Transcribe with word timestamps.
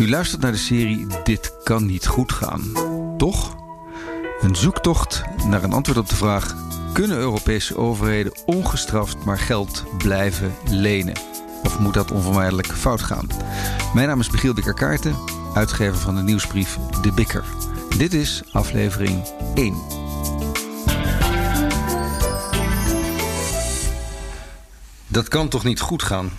U 0.00 0.08
luistert 0.08 0.40
naar 0.40 0.52
de 0.52 0.58
serie 0.58 1.06
Dit 1.24 1.52
kan 1.64 1.86
niet 1.86 2.06
goed 2.06 2.32
gaan. 2.32 2.72
Toch? 3.16 3.56
Een 4.40 4.56
zoektocht 4.56 5.22
naar 5.46 5.62
een 5.62 5.72
antwoord 5.72 5.98
op 5.98 6.08
de 6.08 6.16
vraag: 6.16 6.54
kunnen 6.92 7.16
Europese 7.16 7.76
overheden 7.76 8.32
ongestraft 8.46 9.24
maar 9.24 9.38
geld 9.38 9.84
blijven 9.98 10.54
lenen? 10.68 11.14
Of 11.62 11.78
moet 11.78 11.94
dat 11.94 12.10
onvermijdelijk 12.10 12.66
fout 12.66 13.02
gaan? 13.02 13.26
Mijn 13.94 14.08
naam 14.08 14.20
is 14.20 14.30
Michiel 14.30 14.54
Bikker 14.54 14.74
Kaarten, 14.74 15.14
uitgever 15.54 15.98
van 15.98 16.16
de 16.16 16.22
nieuwsbrief 16.22 16.78
De 17.02 17.12
Bikker. 17.12 17.44
Dit 17.96 18.14
is 18.14 18.42
aflevering 18.52 19.22
1. 19.54 19.74
Dat 25.06 25.28
kan 25.28 25.48
toch 25.48 25.64
niet 25.64 25.80
goed 25.80 26.02
gaan? 26.02 26.30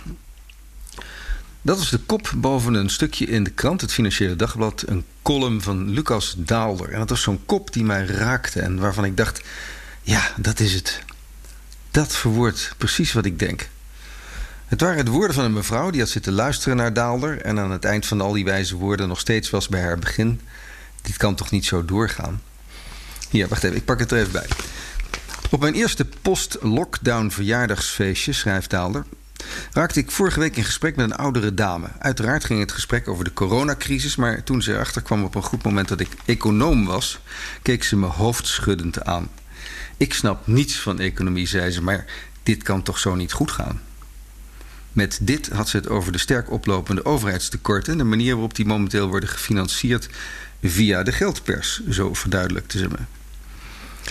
Dat 1.64 1.78
is 1.78 1.88
de 1.88 1.98
kop 1.98 2.32
boven 2.36 2.74
een 2.74 2.90
stukje 2.90 3.26
in 3.26 3.44
de 3.44 3.50
krant, 3.50 3.80
het 3.80 3.92
Financiële 3.92 4.36
Dagblad, 4.36 4.84
een 4.86 5.04
column 5.22 5.62
van 5.62 5.90
Lucas 5.90 6.34
Daalder. 6.38 6.92
En 6.92 6.98
dat 6.98 7.10
was 7.10 7.22
zo'n 7.22 7.44
kop 7.46 7.72
die 7.72 7.84
mij 7.84 8.06
raakte 8.06 8.60
en 8.60 8.78
waarvan 8.78 9.04
ik 9.04 9.16
dacht: 9.16 9.42
ja, 10.02 10.32
dat 10.36 10.60
is 10.60 10.74
het. 10.74 11.02
Dat 11.90 12.16
verwoordt 12.16 12.74
precies 12.78 13.12
wat 13.12 13.24
ik 13.24 13.38
denk. 13.38 13.68
Het 14.66 14.80
waren 14.80 15.04
de 15.04 15.10
woorden 15.10 15.34
van 15.34 15.44
een 15.44 15.52
mevrouw 15.52 15.90
die 15.90 16.00
had 16.00 16.10
zitten 16.10 16.32
luisteren 16.32 16.76
naar 16.76 16.92
Daalder 16.92 17.40
en 17.40 17.58
aan 17.58 17.70
het 17.70 17.84
eind 17.84 18.06
van 18.06 18.20
al 18.20 18.32
die 18.32 18.44
wijze 18.44 18.76
woorden 18.76 19.08
nog 19.08 19.20
steeds 19.20 19.50
was 19.50 19.68
bij 19.68 19.82
haar 19.82 19.98
begin: 19.98 20.40
dit 21.02 21.16
kan 21.16 21.34
toch 21.34 21.50
niet 21.50 21.64
zo 21.64 21.84
doorgaan? 21.84 22.42
Hier, 23.30 23.48
wacht 23.48 23.64
even, 23.64 23.76
ik 23.76 23.84
pak 23.84 23.98
het 23.98 24.10
er 24.10 24.18
even 24.18 24.32
bij. 24.32 24.46
Op 25.50 25.60
mijn 25.60 25.74
eerste 25.74 26.06
post-lockdown 26.22 27.30
verjaardagsfeestje, 27.30 28.32
schrijft 28.32 28.70
Daalder, 28.70 29.04
raakte 29.72 30.00
ik 30.00 30.10
vorige 30.10 30.40
week 30.40 30.56
in 30.56 30.64
gesprek 30.64 30.96
met 30.96 31.10
een 31.10 31.16
oudere 31.16 31.54
dame. 31.54 31.88
Uiteraard 31.98 32.44
ging 32.44 32.60
het 32.60 32.72
gesprek 32.72 33.08
over 33.08 33.24
de 33.24 33.32
coronacrisis, 33.32 34.16
maar 34.16 34.42
toen 34.42 34.62
ze 34.62 34.72
erachter 34.72 35.02
kwam 35.02 35.24
op 35.24 35.34
een 35.34 35.42
goed 35.42 35.62
moment 35.62 35.88
dat 35.88 36.00
ik 36.00 36.08
econoom 36.24 36.84
was, 36.84 37.20
keek 37.62 37.84
ze 37.84 37.96
me 37.96 38.06
hoofdschuddend 38.06 39.04
aan. 39.04 39.28
Ik 39.96 40.14
snap 40.14 40.46
niets 40.46 40.80
van 40.80 41.00
economie, 41.00 41.46
zei 41.46 41.70
ze, 41.70 41.82
maar 41.82 42.04
dit 42.42 42.62
kan 42.62 42.82
toch 42.82 42.98
zo 42.98 43.14
niet 43.14 43.32
goed 43.32 43.50
gaan? 43.50 43.80
Met 44.92 45.18
dit 45.22 45.48
had 45.48 45.68
ze 45.68 45.76
het 45.76 45.88
over 45.88 46.12
de 46.12 46.18
sterk 46.18 46.50
oplopende 46.50 47.04
overheidstekorten 47.04 47.92
en 47.92 47.98
de 47.98 48.04
manier 48.04 48.32
waarop 48.32 48.54
die 48.54 48.66
momenteel 48.66 49.08
worden 49.08 49.28
gefinancierd 49.28 50.08
via 50.62 51.02
de 51.02 51.12
geldpers, 51.12 51.82
zo 51.88 52.14
verduidelijkte 52.14 52.78
ze 52.78 52.88
me. 52.88 53.21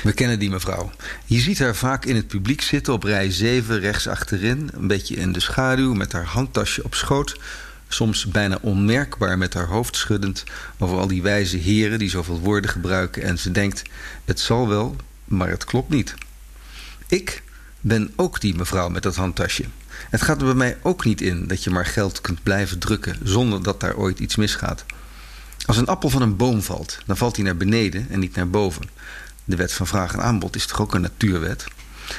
We 0.03 0.13
kennen 0.13 0.39
die 0.39 0.49
mevrouw. 0.49 0.91
Je 1.25 1.39
ziet 1.39 1.59
haar 1.59 1.75
vaak 1.75 2.05
in 2.05 2.15
het 2.15 2.27
publiek 2.27 2.61
zitten 2.61 2.93
op 2.93 3.03
rij 3.03 3.31
7 3.31 3.79
rechts 3.79 4.07
achterin, 4.07 4.69
een 4.73 4.87
beetje 4.87 5.15
in 5.15 5.31
de 5.31 5.39
schaduw 5.39 5.93
met 5.93 6.11
haar 6.11 6.25
handtasje 6.25 6.83
op 6.83 6.95
schoot, 6.95 7.39
soms 7.87 8.25
bijna 8.25 8.57
onmerkbaar 8.61 9.37
met 9.37 9.53
haar 9.53 9.67
hoofd 9.67 9.95
schuddend 9.95 10.43
over 10.77 10.97
al 10.97 11.07
die 11.07 11.21
wijze 11.21 11.57
heren 11.57 11.99
die 11.99 12.09
zoveel 12.09 12.39
woorden 12.39 12.69
gebruiken 12.69 13.23
en 13.23 13.39
ze 13.39 13.51
denkt: 13.51 13.81
het 14.25 14.39
zal 14.39 14.67
wel, 14.67 14.95
maar 15.25 15.49
het 15.49 15.65
klopt 15.65 15.89
niet. 15.89 16.13
Ik 17.07 17.43
ben 17.79 18.13
ook 18.15 18.41
die 18.41 18.55
mevrouw 18.55 18.89
met 18.89 19.03
dat 19.03 19.15
handtasje. 19.15 19.65
Het 20.09 20.21
gaat 20.21 20.39
er 20.39 20.45
bij 20.45 20.53
mij 20.53 20.77
ook 20.81 21.05
niet 21.05 21.21
in 21.21 21.47
dat 21.47 21.63
je 21.63 21.69
maar 21.69 21.85
geld 21.85 22.21
kunt 22.21 22.43
blijven 22.43 22.79
drukken 22.79 23.17
zonder 23.23 23.63
dat 23.63 23.79
daar 23.79 23.95
ooit 23.95 24.19
iets 24.19 24.35
misgaat. 24.35 24.85
Als 25.65 25.77
een 25.77 25.87
appel 25.87 26.09
van 26.09 26.21
een 26.21 26.35
boom 26.35 26.61
valt, 26.61 26.97
dan 27.05 27.17
valt 27.17 27.35
hij 27.35 27.45
naar 27.45 27.57
beneden 27.57 28.07
en 28.09 28.19
niet 28.19 28.35
naar 28.35 28.49
boven. 28.49 28.89
De 29.45 29.55
wet 29.55 29.73
van 29.73 29.87
vraag 29.87 30.13
en 30.13 30.21
aanbod 30.21 30.55
is 30.55 30.65
toch 30.65 30.81
ook 30.81 30.93
een 30.93 31.01
natuurwet? 31.01 31.65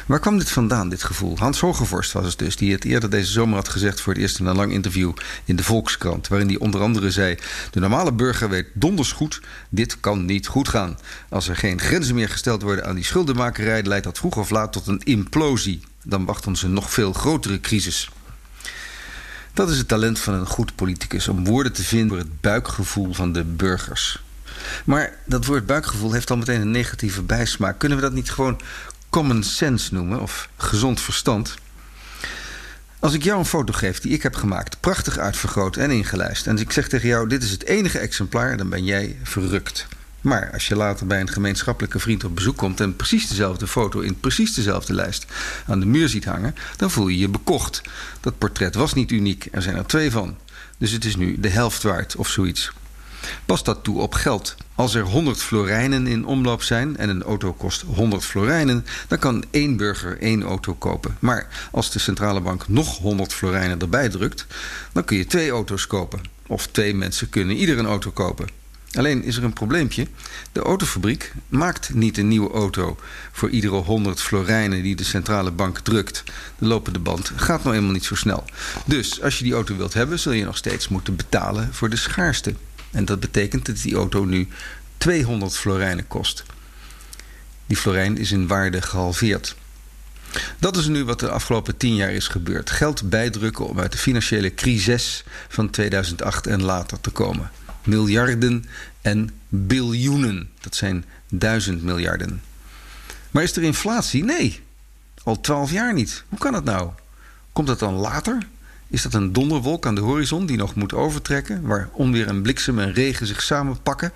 Waar 0.06 0.20
kwam 0.20 0.38
dit 0.38 0.50
vandaan, 0.50 0.88
dit 0.88 1.02
gevoel? 1.02 1.38
Hans 1.38 1.60
Hogevorst 1.60 2.12
was 2.12 2.26
het 2.26 2.38
dus, 2.38 2.56
die 2.56 2.72
het 2.72 2.84
eerder 2.84 3.10
deze 3.10 3.32
zomer 3.32 3.54
had 3.56 3.68
gezegd 3.68 4.00
voor 4.00 4.12
het 4.12 4.22
eerst 4.22 4.38
in 4.38 4.46
een 4.46 4.56
lang 4.56 4.72
interview 4.72 5.12
in 5.44 5.56
de 5.56 5.64
Volkskrant. 5.64 6.28
Waarin 6.28 6.48
hij 6.48 6.58
onder 6.58 6.80
andere 6.80 7.10
zei: 7.10 7.36
De 7.70 7.80
normale 7.80 8.12
burger 8.12 8.48
weet 8.48 8.66
donders 8.74 9.12
goed, 9.12 9.40
dit 9.68 10.00
kan 10.00 10.24
niet 10.24 10.46
goed 10.46 10.68
gaan. 10.68 10.98
Als 11.28 11.48
er 11.48 11.56
geen 11.56 11.80
grenzen 11.80 12.14
meer 12.14 12.28
gesteld 12.28 12.62
worden 12.62 12.86
aan 12.86 12.94
die 12.94 13.04
schuldenmakerij, 13.04 13.82
leidt 13.82 14.04
dat 14.04 14.18
vroeg 14.18 14.36
of 14.36 14.50
laat 14.50 14.72
tot 14.72 14.86
een 14.86 15.00
implosie. 15.04 15.82
Dan 16.04 16.24
wacht 16.24 16.46
ons 16.46 16.62
een 16.62 16.72
nog 16.72 16.90
veel 16.90 17.12
grotere 17.12 17.60
crisis. 17.60 18.10
Dat 19.54 19.70
is 19.70 19.78
het 19.78 19.88
talent 19.88 20.18
van 20.18 20.34
een 20.34 20.46
goed 20.46 20.74
politicus 20.74 21.28
om 21.28 21.44
woorden 21.44 21.72
te 21.72 21.82
vinden 21.82 22.08
voor 22.08 22.18
het 22.18 22.40
buikgevoel 22.40 23.12
van 23.12 23.32
de 23.32 23.44
burgers. 23.44 24.22
Maar 24.84 25.16
dat 25.24 25.46
woord 25.46 25.66
buikgevoel 25.66 26.12
heeft 26.12 26.30
al 26.30 26.36
meteen 26.36 26.60
een 26.60 26.70
negatieve 26.70 27.22
bijsmaak. 27.22 27.78
Kunnen 27.78 27.98
we 27.98 28.04
dat 28.04 28.12
niet 28.12 28.30
gewoon 28.30 28.60
common 29.10 29.42
sense 29.42 29.94
noemen 29.94 30.20
of 30.20 30.48
gezond 30.56 31.00
verstand? 31.00 31.54
Als 32.98 33.14
ik 33.14 33.22
jou 33.22 33.38
een 33.38 33.44
foto 33.44 33.72
geef 33.72 34.00
die 34.00 34.12
ik 34.12 34.22
heb 34.22 34.34
gemaakt, 34.34 34.80
prachtig 34.80 35.18
uitvergroot 35.18 35.76
en 35.76 35.90
ingelijst, 35.90 36.46
en 36.46 36.58
ik 36.58 36.72
zeg 36.72 36.88
tegen 36.88 37.08
jou: 37.08 37.28
dit 37.28 37.42
is 37.42 37.50
het 37.50 37.64
enige 37.64 37.98
exemplaar, 37.98 38.56
dan 38.56 38.68
ben 38.68 38.84
jij 38.84 39.18
verrukt. 39.22 39.86
Maar 40.20 40.50
als 40.52 40.68
je 40.68 40.76
later 40.76 41.06
bij 41.06 41.20
een 41.20 41.28
gemeenschappelijke 41.28 41.98
vriend 41.98 42.24
op 42.24 42.34
bezoek 42.34 42.56
komt 42.56 42.80
en 42.80 42.96
precies 42.96 43.28
dezelfde 43.28 43.66
foto 43.66 44.00
in 44.00 44.20
precies 44.20 44.54
dezelfde 44.54 44.94
lijst 44.94 45.26
aan 45.66 45.80
de 45.80 45.86
muur 45.86 46.08
ziet 46.08 46.24
hangen, 46.24 46.54
dan 46.76 46.90
voel 46.90 47.08
je 47.08 47.18
je 47.18 47.28
bekocht. 47.28 47.82
Dat 48.20 48.38
portret 48.38 48.74
was 48.74 48.94
niet 48.94 49.10
uniek, 49.10 49.48
er 49.52 49.62
zijn 49.62 49.76
er 49.76 49.86
twee 49.86 50.10
van. 50.10 50.36
Dus 50.78 50.90
het 50.90 51.04
is 51.04 51.16
nu 51.16 51.40
de 51.40 51.48
helft 51.48 51.82
waard 51.82 52.16
of 52.16 52.28
zoiets. 52.28 52.72
Pas 53.46 53.64
dat 53.64 53.84
toe 53.84 54.00
op 54.00 54.14
geld. 54.14 54.54
Als 54.74 54.94
er 54.94 55.02
100 55.02 55.42
florijnen 55.42 56.06
in 56.06 56.26
omloop 56.26 56.62
zijn 56.62 56.96
en 56.96 57.08
een 57.08 57.22
auto 57.22 57.52
kost 57.52 57.84
100 57.94 58.24
florijnen, 58.24 58.86
dan 59.08 59.18
kan 59.18 59.44
één 59.50 59.76
burger 59.76 60.18
één 60.18 60.42
auto 60.42 60.74
kopen. 60.74 61.16
Maar 61.18 61.48
als 61.70 61.90
de 61.90 61.98
centrale 61.98 62.40
bank 62.40 62.68
nog 62.68 62.98
100 62.98 63.34
florijnen 63.34 63.78
erbij 63.78 64.08
drukt, 64.08 64.46
dan 64.92 65.04
kun 65.04 65.16
je 65.16 65.26
twee 65.26 65.50
auto's 65.50 65.86
kopen. 65.86 66.20
Of 66.46 66.66
twee 66.66 66.94
mensen 66.94 67.28
kunnen 67.28 67.56
ieder 67.56 67.78
een 67.78 67.86
auto 67.86 68.10
kopen. 68.10 68.60
Alleen 68.92 69.24
is 69.24 69.36
er 69.36 69.44
een 69.44 69.52
probleempje. 69.52 70.06
De 70.52 70.60
autofabriek 70.60 71.32
maakt 71.48 71.94
niet 71.94 72.18
een 72.18 72.28
nieuwe 72.28 72.50
auto 72.50 72.98
voor 73.32 73.50
iedere 73.50 73.76
100 73.76 74.20
florijnen 74.20 74.82
die 74.82 74.96
de 74.96 75.04
centrale 75.04 75.50
bank 75.50 75.78
drukt. 75.78 76.22
De 76.58 76.66
lopende 76.66 76.98
band 76.98 77.32
gaat 77.36 77.64
nou 77.64 77.76
eenmaal 77.76 77.92
niet 77.92 78.04
zo 78.04 78.14
snel. 78.14 78.44
Dus 78.86 79.22
als 79.22 79.38
je 79.38 79.44
die 79.44 79.54
auto 79.54 79.76
wilt 79.76 79.94
hebben, 79.94 80.18
zul 80.18 80.32
je 80.32 80.44
nog 80.44 80.56
steeds 80.56 80.88
moeten 80.88 81.16
betalen 81.16 81.74
voor 81.74 81.90
de 81.90 81.96
schaarste. 81.96 82.54
En 82.92 83.04
dat 83.04 83.20
betekent 83.20 83.66
dat 83.66 83.82
die 83.82 83.94
auto 83.94 84.24
nu 84.24 84.48
200 84.96 85.56
florijnen 85.56 86.06
kost. 86.06 86.44
Die 87.66 87.76
florijn 87.76 88.18
is 88.18 88.32
in 88.32 88.46
waarde 88.46 88.82
gehalveerd. 88.82 89.56
Dat 90.58 90.76
is 90.76 90.86
nu 90.86 91.04
wat 91.04 91.20
de 91.20 91.30
afgelopen 91.30 91.76
tien 91.76 91.94
jaar 91.94 92.12
is 92.12 92.28
gebeurd. 92.28 92.70
Geld 92.70 93.08
bijdrukken 93.08 93.66
om 93.66 93.80
uit 93.80 93.92
de 93.92 93.98
financiële 93.98 94.54
crisis 94.54 95.24
van 95.48 95.70
2008 95.70 96.46
en 96.46 96.62
later 96.62 97.00
te 97.00 97.10
komen. 97.10 97.50
Miljarden 97.84 98.64
en 99.00 99.30
biljoenen. 99.48 100.50
Dat 100.60 100.74
zijn 100.74 101.04
duizend 101.28 101.82
miljarden. 101.82 102.42
Maar 103.30 103.42
is 103.42 103.56
er 103.56 103.62
inflatie? 103.62 104.24
Nee. 104.24 104.60
Al 105.22 105.40
twaalf 105.40 105.70
jaar 105.70 105.92
niet. 105.92 106.24
Hoe 106.28 106.38
kan 106.38 106.52
dat 106.52 106.64
nou? 106.64 106.90
Komt 107.52 107.66
dat 107.66 107.78
dan 107.78 107.94
later? 107.94 108.38
Is 108.92 109.02
dat 109.02 109.14
een 109.14 109.32
donderwolk 109.32 109.86
aan 109.86 109.94
de 109.94 110.00
horizon 110.00 110.46
die 110.46 110.56
nog 110.56 110.74
moet 110.74 110.94
overtrekken, 110.94 111.62
waar 111.62 111.88
onweer 111.92 112.26
en 112.26 112.42
bliksem 112.42 112.78
en 112.78 112.92
regen 112.92 113.26
zich 113.26 113.42
samenpakken, 113.42 114.12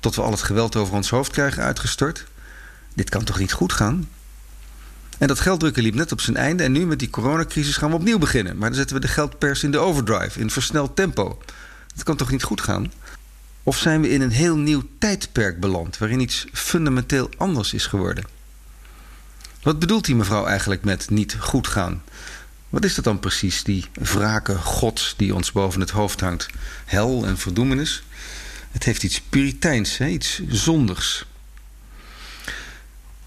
tot 0.00 0.14
we 0.14 0.22
al 0.22 0.30
het 0.30 0.42
geweld 0.42 0.76
over 0.76 0.94
ons 0.94 1.10
hoofd 1.10 1.30
krijgen 1.30 1.62
uitgestort? 1.62 2.24
Dit 2.94 3.10
kan 3.10 3.24
toch 3.24 3.38
niet 3.38 3.52
goed 3.52 3.72
gaan? 3.72 4.08
En 5.18 5.28
dat 5.28 5.40
gelddrukken 5.40 5.82
liep 5.82 5.94
net 5.94 6.12
op 6.12 6.20
zijn 6.20 6.36
einde 6.36 6.62
en 6.62 6.72
nu 6.72 6.86
met 6.86 6.98
die 6.98 7.10
coronacrisis 7.10 7.76
gaan 7.76 7.90
we 7.90 7.96
opnieuw 7.96 8.18
beginnen. 8.18 8.56
Maar 8.56 8.68
dan 8.68 8.78
zetten 8.78 8.96
we 8.96 9.02
de 9.02 9.08
geldpers 9.08 9.62
in 9.62 9.70
de 9.70 9.78
overdrive, 9.78 10.40
in 10.40 10.50
versneld 10.50 10.96
tempo. 10.96 11.42
Dat 11.94 12.04
kan 12.04 12.16
toch 12.16 12.30
niet 12.30 12.42
goed 12.42 12.60
gaan? 12.60 12.92
Of 13.62 13.76
zijn 13.76 14.00
we 14.00 14.10
in 14.10 14.20
een 14.20 14.30
heel 14.30 14.56
nieuw 14.56 14.82
tijdperk 14.98 15.60
beland 15.60 15.98
waarin 15.98 16.20
iets 16.20 16.46
fundamenteel 16.52 17.30
anders 17.36 17.72
is 17.74 17.86
geworden? 17.86 18.24
Wat 19.62 19.78
bedoelt 19.78 20.04
die 20.04 20.16
mevrouw 20.16 20.46
eigenlijk 20.46 20.84
met 20.84 21.10
niet 21.10 21.36
goed 21.40 21.68
gaan? 21.68 22.02
Wat 22.74 22.84
is 22.84 22.94
dat 22.94 23.04
dan 23.04 23.20
precies, 23.20 23.62
die 23.62 23.84
wrake 23.92 24.54
God 24.54 25.14
die 25.16 25.34
ons 25.34 25.52
boven 25.52 25.80
het 25.80 25.90
hoofd 25.90 26.20
hangt? 26.20 26.46
Hel 26.84 27.26
en 27.26 27.38
verdoemenis? 27.38 28.02
Het 28.70 28.84
heeft 28.84 29.02
iets 29.02 29.20
puriteins, 29.20 30.00
iets 30.00 30.40
zondigs. 30.48 31.26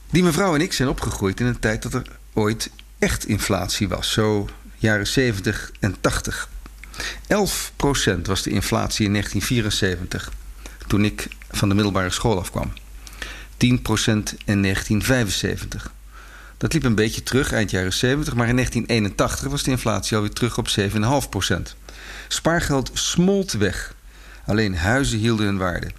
Die 0.10 0.24
mevrouw 0.24 0.56
en 0.56 0.62
ik 0.62 0.74
zijn 0.74 0.90
opgegroeid 0.90 1.40
in 1.40 1.46
een 1.46 1.60
tijd 1.60 1.82
dat 1.82 1.94
er 1.94 2.06
ooit 2.34 2.70
echt 3.00 3.26
inflatie 3.26 3.88
was, 3.88 4.12
zo 4.12 4.50
jaren 4.76 5.08
70 5.08 5.72
en 5.80 5.96
80. 6.02 6.50
11% 8.18 8.22
was 8.24 8.42
de 8.42 8.50
inflatie 8.50 9.06
in 9.06 9.12
1974, 9.12 10.32
toen 10.88 11.06
ik 11.06 11.28
van 11.52 11.70
de 11.70 11.76
middelbare 11.76 12.10
school 12.10 12.40
afkwam. 12.40 12.74
10% 12.74 12.76
in 13.58 14.62
1975. 14.62 15.92
Dat 16.58 16.74
liep 16.74 16.84
een 16.84 16.96
beetje 16.96 17.24
terug 17.24 17.52
eind 17.52 17.72
jaren 17.72 17.94
70, 17.94 18.36
maar 18.36 18.48
in 18.48 18.56
1981 18.56 19.50
was 19.50 19.64
de 19.64 19.72
inflatie 19.72 20.16
alweer 20.16 20.34
terug 20.34 20.58
op 20.58 20.68
7,5% 20.80 21.62
Spaargeld 22.28 22.92
smolt 22.94 23.52
weg. 23.52 23.94
Alleen 24.46 24.78
huizen 24.78 25.20
hielden 25.20 25.46
hun 25.46 25.58
waarde. 25.58 25.92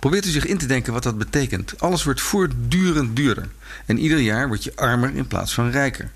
Probeert 0.00 0.26
u 0.26 0.30
zich 0.30 0.46
in 0.46 0.58
te 0.58 0.66
denken 0.66 0.92
wat 0.92 1.02
dat 1.02 1.18
betekent. 1.18 1.80
Alles 1.80 2.04
wordt 2.04 2.20
voortdurend 2.20 3.16
duurder. 3.16 3.48
En 3.86 3.98
ieder 3.98 4.18
jaar 4.18 4.48
word 4.48 4.64
je 4.64 4.76
armer 4.76 5.14
in 5.14 5.26
plaats 5.26 5.54
van 5.54 5.70
rijker. 5.70 6.10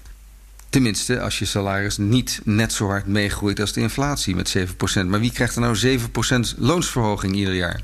Tenminste, 0.69 1.21
als 1.21 1.39
je 1.39 1.45
salaris 1.45 1.97
niet 1.97 2.41
net 2.45 2.73
zo 2.73 2.87
hard 2.87 3.07
meegroeit 3.07 3.61
als 3.61 3.73
de 3.73 3.81
inflatie 3.81 4.35
met 4.35 4.57
7%. 4.59 4.63
Maar 5.07 5.21
wie 5.21 5.33
krijgt 5.33 5.55
er 5.55 5.61
nou 5.61 5.99
7% 6.55 6.59
loonsverhoging 6.59 7.35
ieder 7.35 7.55
jaar? 7.55 7.81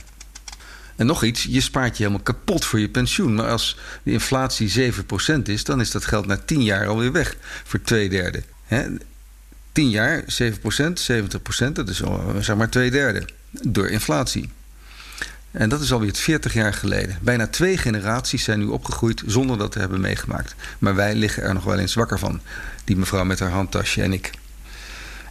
En 0.96 1.06
nog 1.06 1.24
iets, 1.24 1.46
je 1.48 1.60
spaart 1.60 1.96
je 1.96 2.02
helemaal 2.02 2.24
kapot 2.24 2.64
voor 2.64 2.80
je 2.80 2.88
pensioen. 2.88 3.34
Maar 3.34 3.48
als 3.48 3.76
de 4.02 4.12
inflatie 4.12 4.92
7% 4.92 5.42
is, 5.42 5.64
dan 5.64 5.80
is 5.80 5.90
dat 5.90 6.04
geld 6.04 6.26
na 6.26 6.36
10 6.36 6.62
jaar 6.62 6.86
alweer 6.86 7.12
weg 7.12 7.36
voor 7.64 7.82
twee 7.82 8.08
derde. 8.08 8.42
He, 8.64 8.86
10 9.72 9.90
jaar, 9.90 10.22
7%, 10.22 10.24
70%, 10.26 11.72
dat 11.72 11.88
is 11.88 12.02
zeg 12.40 12.56
maar 12.56 12.70
twee 12.70 12.90
derde 12.90 13.28
door 13.50 13.88
inflatie. 13.88 14.50
En 15.50 15.68
dat 15.68 15.80
is 15.80 15.92
alweer 15.92 16.14
40 16.14 16.52
jaar 16.52 16.74
geleden. 16.74 17.18
Bijna 17.20 17.46
twee 17.46 17.78
generaties 17.78 18.44
zijn 18.44 18.58
nu 18.58 18.64
opgegroeid 18.64 19.22
zonder 19.26 19.58
dat 19.58 19.72
te 19.72 19.78
hebben 19.78 20.00
meegemaakt. 20.00 20.54
Maar 20.78 20.94
wij 20.94 21.14
liggen 21.14 21.42
er 21.42 21.54
nog 21.54 21.64
wel 21.64 21.78
eens 21.78 21.94
wakker 21.94 22.18
van. 22.18 22.40
Die 22.84 22.96
mevrouw 22.96 23.24
met 23.24 23.38
haar 23.38 23.50
handtasje 23.50 24.02
en 24.02 24.12
ik. 24.12 24.30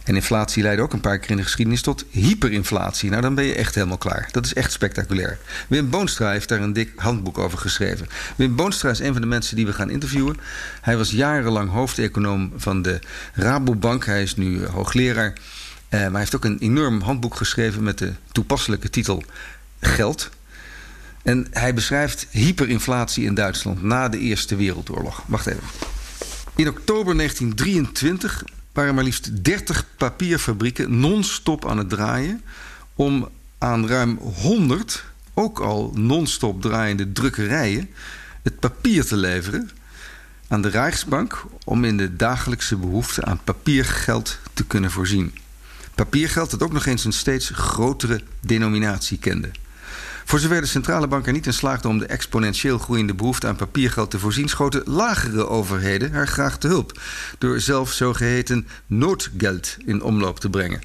En 0.06 0.14
inflatie 0.14 0.62
leidde 0.62 0.82
ook 0.82 0.92
een 0.92 1.00
paar 1.00 1.18
keer 1.18 1.30
in 1.30 1.36
de 1.36 1.42
geschiedenis 1.42 1.82
tot 1.82 2.04
hyperinflatie. 2.10 3.10
Nou, 3.10 3.22
dan 3.22 3.34
ben 3.34 3.44
je 3.44 3.54
echt 3.54 3.74
helemaal 3.74 3.98
klaar. 3.98 4.28
Dat 4.30 4.44
is 4.44 4.54
echt 4.54 4.72
spectaculair. 4.72 5.38
Wim 5.68 5.90
Boonstra 5.90 6.30
heeft 6.30 6.48
daar 6.48 6.60
een 6.60 6.72
dik 6.72 6.92
handboek 6.96 7.38
over 7.38 7.58
geschreven. 7.58 8.08
Wim 8.36 8.56
Boonstra 8.56 8.90
is 8.90 8.98
een 8.98 9.12
van 9.12 9.20
de 9.20 9.26
mensen 9.26 9.56
die 9.56 9.66
we 9.66 9.72
gaan 9.72 9.90
interviewen. 9.90 10.36
Hij 10.80 10.96
was 10.96 11.10
jarenlang 11.10 11.70
hoofdeconoom 11.70 12.52
van 12.56 12.82
de 12.82 12.98
Rabobank. 13.32 14.04
Hij 14.04 14.22
is 14.22 14.36
nu 14.36 14.66
hoogleraar. 14.66 15.32
Uh, 15.32 16.00
maar 16.00 16.10
hij 16.10 16.20
heeft 16.20 16.36
ook 16.36 16.44
een 16.44 16.58
enorm 16.58 17.00
handboek 17.00 17.36
geschreven 17.36 17.82
met 17.82 17.98
de 17.98 18.12
toepasselijke 18.32 18.90
titel 18.90 19.22
Geld. 19.80 20.30
En 21.22 21.46
hij 21.50 21.74
beschrijft 21.74 22.26
hyperinflatie 22.30 23.24
in 23.24 23.34
Duitsland 23.34 23.82
na 23.82 24.08
de 24.08 24.18
Eerste 24.18 24.56
Wereldoorlog. 24.56 25.22
Wacht 25.26 25.46
even. 25.46 25.62
In 26.56 26.68
oktober 26.68 27.16
1923 27.16 28.44
waren 28.76 28.94
maar 28.94 29.04
liefst 29.04 29.44
30 29.44 29.86
papierfabrieken 29.96 31.00
non-stop 31.00 31.66
aan 31.66 31.78
het 31.78 31.88
draaien 31.88 32.42
om 32.94 33.28
aan 33.58 33.88
ruim 33.88 34.18
100 34.18 35.04
ook 35.34 35.58
al 35.58 35.92
non-stop 35.94 36.62
draaiende 36.62 37.12
drukkerijen 37.12 37.90
het 38.42 38.60
papier 38.60 39.04
te 39.04 39.16
leveren 39.16 39.70
aan 40.48 40.62
de 40.62 40.68
Rijksbank 40.68 41.44
om 41.64 41.84
in 41.84 41.96
de 41.96 42.16
dagelijkse 42.16 42.76
behoefte 42.76 43.24
aan 43.24 43.40
papiergeld 43.44 44.38
te 44.54 44.64
kunnen 44.64 44.90
voorzien. 44.90 45.34
Papiergeld 45.94 46.50
dat 46.50 46.62
ook 46.62 46.72
nog 46.72 46.86
eens 46.86 47.04
een 47.04 47.12
steeds 47.12 47.50
grotere 47.54 48.20
denominatie 48.40 49.18
kende. 49.18 49.50
Voor 50.26 50.38
zover 50.38 50.60
de 50.60 50.66
centrale 50.66 51.06
bank 51.06 51.26
er 51.26 51.32
niet 51.32 51.46
in 51.46 51.52
slaagde 51.52 51.88
om 51.88 51.98
de 51.98 52.06
exponentieel 52.06 52.78
groeiende 52.78 53.14
behoefte 53.14 53.46
aan 53.46 53.56
papiergeld 53.56 54.10
te 54.10 54.18
voorzien, 54.18 54.48
schoten 54.48 54.82
lagere 54.84 55.48
overheden 55.48 56.12
haar 56.12 56.28
graag 56.28 56.58
te 56.58 56.66
hulp 56.66 57.00
door 57.38 57.60
zelf 57.60 57.92
zogeheten 57.92 58.68
noodgeld 58.86 59.76
in 59.84 60.02
omloop 60.02 60.40
te 60.40 60.50
brengen. 60.50 60.82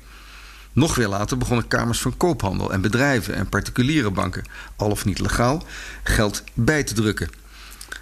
Nog 0.74 0.96
weer 0.96 1.08
later 1.08 1.38
begonnen 1.38 1.68
kamers 1.68 2.02
van 2.02 2.18
koophandel 2.18 2.74
en 2.74 2.82
bedrijven 2.82 3.36
en 3.36 3.50
particuliere 3.50 4.12
banken, 4.12 4.44
al 4.76 4.90
of 4.90 5.06
niet 5.06 5.20
legaal, 5.20 5.66
geld 6.04 6.44
bij 6.54 6.84
te 6.84 6.94
drukken. 6.94 7.30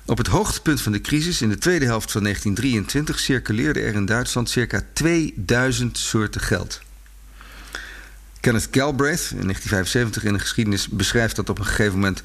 Op 0.06 0.18
het 0.18 0.28
hoogtepunt 0.28 0.82
van 0.82 0.92
de 0.92 1.02
crisis 1.02 1.42
in 1.42 1.50
de 1.50 1.58
tweede 1.58 1.86
helft 1.86 2.12
van 2.12 2.24
1923 2.24 3.20
circuleerde 3.20 3.80
er 3.80 3.96
in 3.96 4.06
Duitsland 4.06 4.50
circa 4.50 4.82
2000 4.94 5.98
soorten 5.98 6.42
geld. 6.42 6.82
Kenneth 8.50 8.68
Galbraith 8.72 9.30
in 9.32 9.42
1975 9.42 10.24
in 10.24 10.34
de 10.34 10.40
geschiedenis 10.40 10.88
beschrijft 10.88 11.36
dat 11.36 11.50
op 11.50 11.60
een 11.60 11.66
gegeven 11.66 11.94
moment 11.94 12.22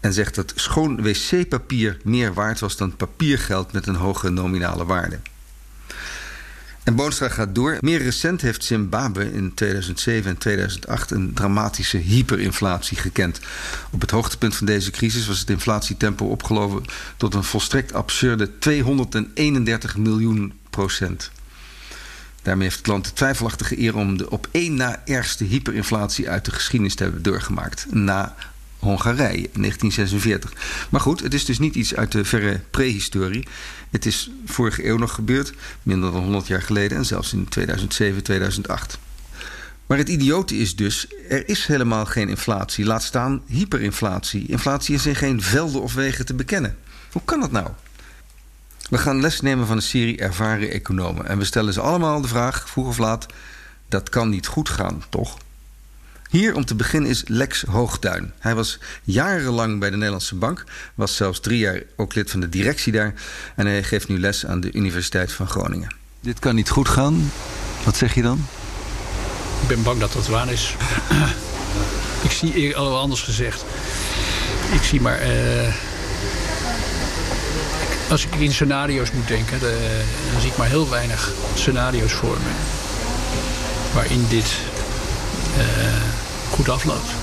en 0.00 0.12
zegt 0.12 0.34
dat 0.34 0.52
schoon 0.54 1.02
wc-papier 1.02 1.96
meer 2.04 2.34
waard 2.34 2.60
was 2.60 2.76
dan 2.76 2.96
papiergeld 2.96 3.72
met 3.72 3.86
een 3.86 3.94
hoge 3.94 4.30
nominale 4.30 4.84
waarde. 4.84 5.18
En 6.82 6.94
Boonstra 6.94 7.28
gaat 7.28 7.54
door. 7.54 7.78
Meer 7.80 8.02
recent 8.02 8.40
heeft 8.40 8.64
Zimbabwe 8.64 9.32
in 9.32 9.54
2007 9.54 10.30
en 10.30 10.38
2008 10.38 11.10
een 11.10 11.32
dramatische 11.34 11.98
hyperinflatie 11.98 12.96
gekend. 12.96 13.40
Op 13.90 14.00
het 14.00 14.10
hoogtepunt 14.10 14.56
van 14.56 14.66
deze 14.66 14.90
crisis 14.90 15.26
was 15.26 15.38
het 15.38 15.50
inflatietempo 15.50 16.26
opgelopen 16.26 16.84
tot 17.16 17.34
een 17.34 17.44
volstrekt 17.44 17.92
absurde 17.92 18.58
231 18.58 19.96
miljoen 19.96 20.52
procent. 20.70 21.30
Daarmee 22.42 22.64
heeft 22.64 22.78
het 22.78 22.86
land 22.86 23.04
de 23.04 23.12
twijfelachtige 23.12 23.80
eer 23.80 23.96
om 23.96 24.16
de 24.16 24.30
op 24.30 24.48
één 24.50 24.74
na 24.74 25.02
ergste 25.04 25.44
hyperinflatie 25.44 26.28
uit 26.28 26.44
de 26.44 26.50
geschiedenis 26.50 26.94
te 26.94 27.02
hebben 27.02 27.22
doorgemaakt. 27.22 27.86
Na 27.90 28.34
Hongarije 28.78 29.48
in 29.52 29.60
1946. 29.60 30.52
Maar 30.90 31.00
goed, 31.00 31.20
het 31.20 31.34
is 31.34 31.44
dus 31.44 31.58
niet 31.58 31.74
iets 31.74 31.94
uit 31.94 32.12
de 32.12 32.24
verre 32.24 32.60
prehistorie. 32.70 33.46
Het 33.90 34.06
is 34.06 34.30
vorige 34.44 34.86
eeuw 34.86 34.96
nog 34.96 35.14
gebeurd, 35.14 35.52
minder 35.82 36.12
dan 36.12 36.22
100 36.22 36.46
jaar 36.46 36.62
geleden 36.62 36.98
en 36.98 37.04
zelfs 37.04 37.32
in 37.32 37.48
2007, 37.48 38.22
2008. 38.22 38.98
Maar 39.86 39.98
het 39.98 40.08
idiote 40.08 40.56
is 40.56 40.76
dus, 40.76 41.06
er 41.28 41.48
is 41.48 41.66
helemaal 41.66 42.06
geen 42.06 42.28
inflatie, 42.28 42.84
laat 42.84 43.02
staan 43.02 43.42
hyperinflatie. 43.46 44.46
Inflatie 44.46 44.94
is 44.94 45.06
in 45.06 45.14
geen 45.14 45.42
velden 45.42 45.82
of 45.82 45.94
wegen 45.94 46.26
te 46.26 46.34
bekennen. 46.34 46.76
Hoe 47.12 47.22
kan 47.24 47.40
dat 47.40 47.52
nou? 47.52 47.68
We 48.92 48.98
gaan 48.98 49.20
les 49.20 49.40
nemen 49.40 49.66
van 49.66 49.76
een 49.76 49.82
serie 49.82 50.18
ervaren 50.18 50.70
economen. 50.70 51.26
En 51.26 51.38
we 51.38 51.44
stellen 51.44 51.72
ze 51.72 51.80
allemaal 51.80 52.20
de 52.20 52.28
vraag, 52.28 52.68
vroeg 52.68 52.86
of 52.86 52.98
laat... 52.98 53.26
dat 53.88 54.08
kan 54.08 54.28
niet 54.28 54.46
goed 54.46 54.68
gaan, 54.68 55.02
toch? 55.08 55.36
Hier 56.30 56.54
om 56.54 56.64
te 56.64 56.74
beginnen 56.74 57.10
is 57.10 57.22
Lex 57.26 57.62
Hoogduin. 57.62 58.32
Hij 58.38 58.54
was 58.54 58.78
jarenlang 59.02 59.80
bij 59.80 59.90
de 59.90 59.96
Nederlandse 59.96 60.34
Bank, 60.34 60.64
was 60.94 61.16
zelfs 61.16 61.40
drie 61.40 61.58
jaar 61.58 61.82
ook 61.96 62.14
lid 62.14 62.30
van 62.30 62.40
de 62.40 62.48
directie 62.48 62.92
daar 62.92 63.14
en 63.56 63.66
hij 63.66 63.82
geeft 63.82 64.08
nu 64.08 64.18
les 64.18 64.46
aan 64.46 64.60
de 64.60 64.72
Universiteit 64.72 65.32
van 65.32 65.48
Groningen. 65.48 65.94
Dit 66.20 66.38
kan 66.38 66.54
niet 66.54 66.70
goed 66.70 66.88
gaan. 66.88 67.32
Wat 67.84 67.96
zeg 67.96 68.14
je 68.14 68.22
dan? 68.22 68.46
Ik 69.62 69.68
ben 69.68 69.82
bang 69.82 70.00
dat 70.00 70.12
dat 70.12 70.26
waar 70.26 70.52
is. 70.52 70.76
ik 72.24 72.30
zie, 72.30 72.76
anders 72.76 73.22
gezegd, 73.22 73.64
ik 74.72 74.82
zie 74.82 75.00
maar. 75.00 75.26
Uh 75.26 75.74
als 78.10 78.24
ik 78.24 78.34
in 78.34 78.52
scenario's 78.52 79.10
moet 79.10 79.28
denken, 79.28 79.60
dan 79.60 80.40
zie 80.40 80.50
ik 80.50 80.56
maar 80.56 80.68
heel 80.68 80.88
weinig 80.88 81.32
scenario's 81.54 82.12
voor 82.12 82.36
me. 82.36 82.50
Waarin 83.94 84.26
dit 84.28 84.46
uh, 85.56 85.64
goed 86.50 86.68
afloopt. 86.68 87.21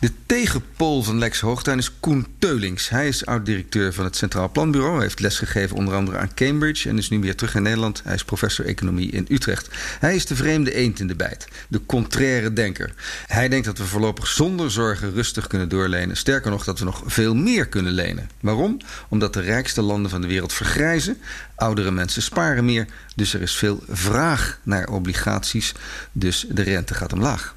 De 0.00 0.12
tegenpool 0.26 1.02
van 1.02 1.18
Lex 1.18 1.40
Hoogtuin 1.40 1.78
is 1.78 1.98
Koen 2.00 2.26
Teulings. 2.38 2.88
Hij 2.88 3.08
is 3.08 3.26
oud-directeur 3.26 3.92
van 3.92 4.04
het 4.04 4.16
Centraal 4.16 4.50
Planbureau. 4.50 4.94
Hij 4.94 5.02
heeft 5.02 5.20
lesgegeven 5.20 5.76
onder 5.76 5.94
andere 5.94 6.18
aan 6.18 6.34
Cambridge 6.34 6.88
en 6.88 6.98
is 6.98 7.10
nu 7.10 7.18
weer 7.18 7.36
terug 7.36 7.54
in 7.54 7.62
Nederland. 7.62 8.02
Hij 8.04 8.14
is 8.14 8.24
professor 8.24 8.66
economie 8.66 9.10
in 9.10 9.26
Utrecht. 9.28 9.68
Hij 9.98 10.14
is 10.14 10.26
de 10.26 10.36
vreemde 10.36 10.74
eend 10.74 11.00
in 11.00 11.06
de 11.06 11.14
bijt, 11.14 11.48
de 11.68 11.86
contraire 11.86 12.52
denker. 12.52 12.92
Hij 13.26 13.48
denkt 13.48 13.66
dat 13.66 13.78
we 13.78 13.84
voorlopig 13.84 14.26
zonder 14.26 14.70
zorgen 14.70 15.12
rustig 15.12 15.46
kunnen 15.46 15.68
doorlenen. 15.68 16.16
Sterker 16.16 16.50
nog, 16.50 16.64
dat 16.64 16.78
we 16.78 16.84
nog 16.84 17.02
veel 17.06 17.34
meer 17.34 17.68
kunnen 17.68 17.92
lenen. 17.92 18.30
Waarom? 18.40 18.80
Omdat 19.08 19.32
de 19.32 19.40
rijkste 19.40 19.82
landen 19.82 20.10
van 20.10 20.20
de 20.20 20.26
wereld 20.26 20.52
vergrijzen. 20.52 21.18
Oudere 21.54 21.90
mensen 21.90 22.22
sparen 22.22 22.64
meer, 22.64 22.86
dus 23.16 23.34
er 23.34 23.42
is 23.42 23.54
veel 23.54 23.82
vraag 23.88 24.58
naar 24.62 24.88
obligaties. 24.88 25.72
Dus 26.12 26.46
de 26.48 26.62
rente 26.62 26.94
gaat 26.94 27.12
omlaag. 27.12 27.54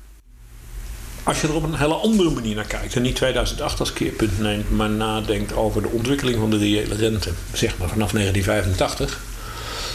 Als 1.24 1.42
je 1.42 1.48
er 1.48 1.56
op 1.56 1.64
een 1.64 1.76
hele 1.76 1.94
andere 1.94 2.30
manier 2.30 2.56
naar 2.56 2.66
kijkt 2.66 2.96
en 2.96 3.02
niet 3.02 3.16
2008 3.16 3.80
als 3.80 3.94
keerpunt 3.94 4.40
neemt, 4.40 4.72
maar 4.72 4.90
nadenkt 4.90 5.54
over 5.54 5.82
de 5.82 5.88
ontwikkeling 5.88 6.38
van 6.38 6.50
de 6.50 6.58
reële 6.58 6.96
rente, 6.96 7.30
zeg 7.54 7.78
maar 7.78 7.90
vanaf 7.90 8.12
1985, 8.12 9.22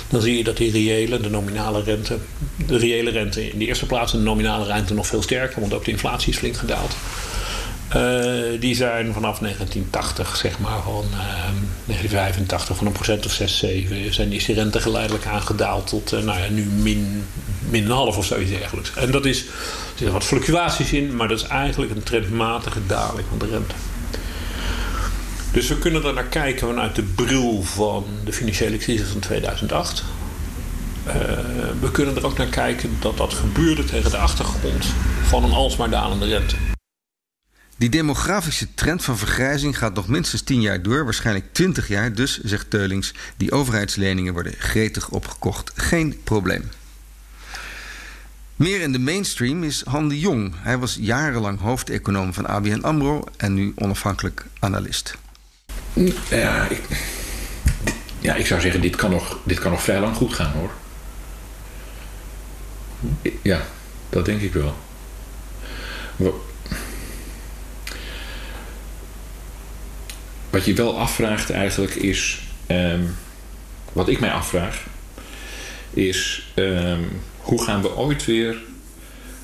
dan 0.08 0.20
zie 0.20 0.36
je 0.36 0.44
dat 0.44 0.56
die 0.56 0.70
reële, 0.70 1.20
de 1.20 1.30
nominale 1.30 1.82
rente, 1.82 2.18
de 2.66 2.78
reële 2.78 3.10
rente 3.10 3.50
in 3.50 3.58
de 3.58 3.66
eerste 3.66 3.86
plaats 3.86 4.12
en 4.12 4.18
de 4.18 4.24
nominale 4.24 4.64
rente 4.64 4.94
nog 4.94 5.06
veel 5.06 5.22
sterker, 5.22 5.60
want 5.60 5.74
ook 5.74 5.84
de 5.84 5.90
inflatie 5.90 6.32
is 6.32 6.38
flink 6.38 6.56
gedaald. 6.56 6.96
Uh, 7.96 8.60
die 8.60 8.74
zijn 8.74 9.12
vanaf 9.12 9.38
1980, 9.38 10.36
zeg 10.36 10.58
maar, 10.58 10.82
van 10.82 11.04
uh, 11.04 11.18
1985, 11.84 12.76
van 12.76 12.86
een 12.86 12.92
procent 12.92 13.26
of 13.26 13.32
6, 13.32 13.58
7, 13.58 14.14
zijn, 14.14 14.32
is 14.32 14.44
die 14.44 14.54
rente 14.54 14.80
geleidelijk 14.80 15.26
aangedaald 15.26 15.86
tot 15.86 16.12
uh, 16.12 16.22
nou 16.22 16.38
ja, 16.38 16.48
nu 16.48 16.64
min, 16.64 17.24
min 17.68 17.84
een 17.84 17.90
half 17.90 18.16
of 18.16 18.24
zoiets 18.24 18.50
dergelijks. 18.50 18.94
En 18.94 19.10
dat 19.10 19.24
is, 19.24 19.40
er 19.40 19.52
zitten 19.94 20.12
wat 20.12 20.24
fluctuaties 20.24 20.92
in, 20.92 21.16
maar 21.16 21.28
dat 21.28 21.38
is 21.38 21.46
eigenlijk 21.46 21.92
een 21.92 22.02
trendmatige 22.02 22.86
daling 22.86 23.26
van 23.28 23.38
de 23.38 23.46
rente. 23.46 23.74
Dus 25.52 25.68
we 25.68 25.78
kunnen 25.78 26.04
er 26.04 26.14
naar 26.14 26.24
kijken 26.24 26.66
vanuit 26.66 26.94
de 26.94 27.02
bril 27.02 27.62
van 27.62 28.04
de 28.24 28.32
financiële 28.32 28.76
crisis 28.76 29.08
van 29.08 29.20
2008. 29.20 30.04
Uh, 31.06 31.14
we 31.80 31.90
kunnen 31.90 32.16
er 32.16 32.26
ook 32.26 32.38
naar 32.38 32.46
kijken 32.46 32.96
dat 33.00 33.16
dat 33.16 33.34
gebeurde 33.34 33.84
tegen 33.84 34.10
de 34.10 34.16
achtergrond 34.16 34.86
van 35.22 35.44
een 35.44 35.52
alsmaar 35.52 35.90
dalende 35.90 36.26
rente. 36.26 36.67
Die 37.78 37.88
demografische 37.88 38.74
trend 38.74 39.04
van 39.04 39.18
vergrijzing 39.18 39.78
gaat 39.78 39.94
nog 39.94 40.08
minstens 40.08 40.42
10 40.42 40.60
jaar 40.60 40.82
door, 40.82 41.04
waarschijnlijk 41.04 41.52
20 41.52 41.88
jaar. 41.88 42.12
Dus, 42.12 42.40
zegt 42.40 42.70
Teulings, 42.70 43.14
die 43.36 43.52
overheidsleningen 43.52 44.32
worden 44.32 44.54
gretig 44.58 45.08
opgekocht. 45.08 45.72
Geen 45.74 46.20
probleem. 46.24 46.70
Meer 48.56 48.80
in 48.80 48.92
de 48.92 48.98
mainstream 48.98 49.62
is 49.64 49.82
Han 49.84 50.08
de 50.08 50.18
Jong. 50.18 50.54
Hij 50.56 50.78
was 50.78 50.98
jarenlang 51.00 51.60
hoofdeconoom 51.60 52.34
van 52.34 52.46
ABN 52.46 52.80
AMRO 52.80 53.24
en 53.36 53.54
nu 53.54 53.72
onafhankelijk 53.76 54.46
analist. 54.58 55.16
Ja, 56.28 56.68
ik, 56.68 56.80
Ja, 58.20 58.34
ik 58.34 58.46
zou 58.46 58.60
zeggen, 58.60 58.80
dit 58.80 58.96
kan 58.96 59.10
nog, 59.10 59.38
dit 59.44 59.58
kan 59.58 59.70
nog 59.70 59.82
vrij 59.82 60.00
lang 60.00 60.16
goed 60.16 60.34
gaan 60.34 60.52
hoor. 60.52 60.70
Ja, 63.42 63.66
dat 64.10 64.24
denk 64.24 64.40
ik 64.40 64.52
wel. 64.52 64.76
Wat 70.50 70.64
je 70.64 70.74
wel 70.74 70.98
afvraagt 70.98 71.50
eigenlijk 71.50 71.94
is. 71.94 72.40
Ehm, 72.66 73.02
wat 73.92 74.08
ik 74.08 74.20
mij 74.20 74.30
afvraag. 74.30 74.86
Is 75.94 76.50
ehm, 76.54 77.02
hoe 77.36 77.62
gaan 77.62 77.82
we 77.82 77.96
ooit 77.96 78.24
weer. 78.24 78.56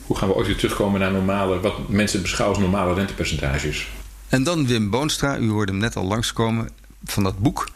Hoe 0.07 0.17
gaan 0.17 0.29
we 0.29 0.35
ooit 0.35 0.47
weer 0.47 0.57
terugkomen 0.57 1.01
naar 1.01 1.13
normale. 1.13 1.61
Wat 1.61 1.89
mensen 1.89 2.23
beschouwen 2.23 2.57
als 2.57 2.67
normale 2.67 2.95
rentepercentages? 2.95 3.89
En 4.29 4.43
dan 4.43 4.67
Wim 4.67 4.91
Boonstra, 4.91 5.39
u 5.39 5.49
hoorde 5.49 5.73
hem 5.73 5.81
net 5.81 5.97
al 5.97 6.05
langskomen 6.05 6.69
van 7.05 7.23
dat 7.23 7.39
boek. 7.39 7.69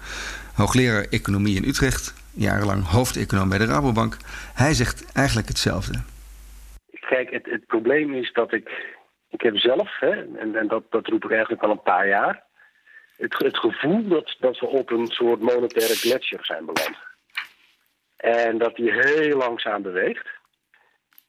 Hoogleraar 0.54 1.06
Economie 1.10 1.56
in 1.56 1.68
Utrecht, 1.68 2.14
jarenlang 2.32 2.84
hoofdeconoom 2.84 3.48
bij 3.48 3.58
de 3.58 3.64
Rabobank. 3.64 4.16
Hij 4.54 4.74
zegt 4.74 5.12
eigenlijk 5.12 5.48
hetzelfde. 5.48 6.00
Kijk, 7.08 7.30
het, 7.30 7.46
het 7.50 7.66
probleem 7.66 8.14
is 8.14 8.32
dat 8.32 8.52
ik. 8.52 8.96
Ik 9.30 9.40
heb 9.40 9.56
zelf, 9.56 9.98
hè, 9.98 10.10
en, 10.10 10.54
en 10.54 10.68
dat, 10.68 10.82
dat 10.90 11.06
roep 11.06 11.24
ik 11.24 11.30
eigenlijk 11.30 11.62
al 11.62 11.70
een 11.70 11.82
paar 11.82 12.08
jaar. 12.08 12.42
Het, 13.18 13.58
gevoel 13.58 14.08
dat, 14.08 14.36
we 14.38 14.66
op 14.66 14.90
een 14.90 15.06
soort 15.06 15.40
monetaire 15.40 15.94
gletsjer 15.94 16.44
zijn 16.44 16.64
beland. 16.66 16.96
En 18.16 18.58
dat 18.58 18.76
die 18.76 18.92
heel 18.92 19.36
langzaam 19.36 19.82
beweegt. 19.82 20.26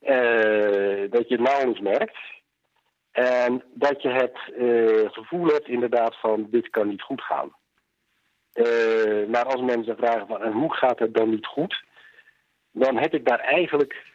Uh, 0.02 1.12
dat 1.12 1.28
je 1.28 1.36
het 1.36 1.40
nauwelijks 1.40 1.80
merkt. 1.80 2.18
En 3.12 3.64
dat 3.74 4.02
je 4.02 4.10
het 4.10 4.38
uh, 4.58 5.12
gevoel 5.12 5.46
hebt 5.46 5.68
inderdaad 5.68 6.20
van 6.20 6.48
dit 6.52 6.70
kan 6.70 6.88
niet 6.88 7.02
goed 7.02 7.22
gaan. 7.22 7.56
Uh, 8.54 9.28
maar 9.28 9.46
als 9.46 9.62
mensen 9.62 9.96
vragen 9.98 10.28
van 10.28 10.42
en 10.42 10.52
hoe 10.52 10.74
gaat 10.74 11.00
het 11.00 11.14
dan 11.14 11.30
niet 11.30 11.46
goed? 11.46 11.84
Dan 12.72 12.98
heb 12.98 13.14
ik 13.14 13.26
daar 13.26 13.40
eigenlijk, 13.40 14.06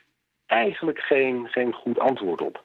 eigenlijk 0.46 0.98
geen, 0.98 1.48
geen 1.48 1.72
goed 1.72 1.98
antwoord 1.98 2.40
op. 2.40 2.64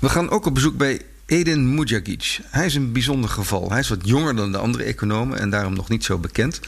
We 0.00 0.08
gaan 0.08 0.30
ook 0.30 0.46
op 0.46 0.54
bezoek 0.54 0.76
bij 0.76 1.13
Edin 1.26 1.74
Mujagic. 1.74 2.40
Hij 2.50 2.66
is 2.66 2.74
een 2.74 2.92
bijzonder 2.92 3.30
geval. 3.30 3.70
Hij 3.70 3.78
is 3.78 3.88
wat 3.88 4.08
jonger 4.08 4.36
dan 4.36 4.52
de 4.52 4.58
andere 4.58 4.84
economen 4.84 5.38
en 5.38 5.50
daarom 5.50 5.74
nog 5.74 5.88
niet 5.88 6.04
zo 6.04 6.18
bekend. 6.18 6.60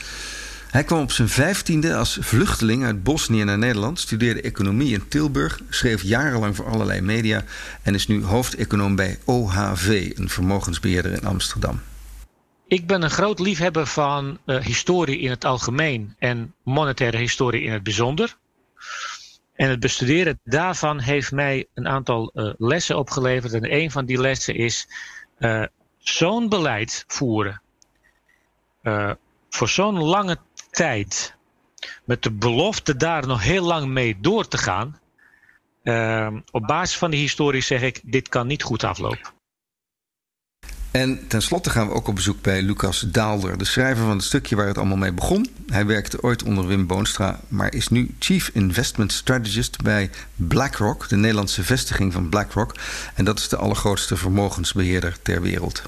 Hij 0.70 0.84
kwam 0.84 1.02
op 1.02 1.12
zijn 1.12 1.28
vijftiende 1.28 1.96
als 1.96 2.18
vluchteling 2.20 2.84
uit 2.84 3.02
Bosnië 3.02 3.44
naar 3.44 3.58
Nederland, 3.58 4.00
studeerde 4.00 4.40
economie 4.40 4.92
in 4.92 5.08
Tilburg, 5.08 5.60
schreef 5.68 6.02
jarenlang 6.02 6.56
voor 6.56 6.66
allerlei 6.66 7.00
media 7.00 7.44
en 7.82 7.94
is 7.94 8.06
nu 8.06 8.24
hoofdeconoom 8.24 8.96
bij 8.96 9.18
OHV, 9.24 10.12
een 10.14 10.28
vermogensbeheerder 10.28 11.12
in 11.12 11.24
Amsterdam. 11.24 11.80
Ik 12.66 12.86
ben 12.86 13.02
een 13.02 13.10
groot 13.10 13.38
liefhebber 13.38 13.86
van 13.86 14.38
uh, 14.46 14.60
historie 14.60 15.18
in 15.18 15.30
het 15.30 15.44
algemeen 15.44 16.14
en 16.18 16.54
monetaire 16.62 17.18
historie 17.18 17.62
in 17.62 17.72
het 17.72 17.82
bijzonder. 17.82 18.36
En 19.56 19.68
het 19.70 19.80
bestuderen 19.80 20.40
daarvan 20.44 21.00
heeft 21.00 21.32
mij 21.32 21.66
een 21.74 21.88
aantal 21.88 22.30
uh, 22.34 22.52
lessen 22.58 22.98
opgeleverd. 22.98 23.52
En 23.52 23.74
een 23.74 23.90
van 23.90 24.04
die 24.04 24.20
lessen 24.20 24.54
is 24.54 24.88
uh, 25.38 25.64
zo'n 25.98 26.48
beleid 26.48 27.04
voeren. 27.06 27.60
voor 29.50 29.68
zo'n 29.68 29.98
lange 29.98 30.38
tijd. 30.70 31.34
Met 32.04 32.22
de 32.22 32.32
belofte 32.32 32.96
daar 32.96 33.26
nog 33.26 33.42
heel 33.42 33.64
lang 33.64 33.86
mee 33.86 34.16
door 34.20 34.48
te 34.48 34.58
gaan. 34.58 35.00
op 36.50 36.66
basis 36.66 36.98
van 36.98 37.10
die 37.10 37.20
historie 37.20 37.60
zeg 37.60 37.82
ik, 37.82 38.00
dit 38.04 38.28
kan 38.28 38.46
niet 38.46 38.62
goed 38.62 38.84
aflopen. 38.84 39.35
En 40.96 41.28
tenslotte 41.28 41.70
gaan 41.70 41.88
we 41.88 41.94
ook 41.94 42.08
op 42.08 42.14
bezoek 42.14 42.42
bij 42.42 42.62
Lucas 42.62 43.00
Daalder, 43.00 43.58
de 43.58 43.64
schrijver 43.64 44.04
van 44.04 44.16
het 44.16 44.24
stukje 44.24 44.56
waar 44.56 44.66
het 44.66 44.78
allemaal 44.78 44.96
mee 44.96 45.12
begon. 45.12 45.46
Hij 45.66 45.86
werkte 45.86 46.22
ooit 46.22 46.42
onder 46.42 46.66
Wim 46.66 46.86
Boonstra, 46.86 47.40
maar 47.48 47.74
is 47.74 47.88
nu 47.88 48.14
Chief 48.18 48.50
Investment 48.52 49.12
Strategist 49.12 49.82
bij 49.82 50.10
BlackRock, 50.36 51.08
de 51.08 51.16
Nederlandse 51.16 51.64
vestiging 51.64 52.12
van 52.12 52.28
BlackRock. 52.28 52.74
En 53.14 53.24
dat 53.24 53.38
is 53.38 53.48
de 53.48 53.56
allergrootste 53.56 54.16
vermogensbeheerder 54.16 55.22
ter 55.22 55.42
wereld. 55.42 55.82